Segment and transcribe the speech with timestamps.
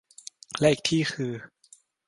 [0.59, 1.33] และอีกที่คือ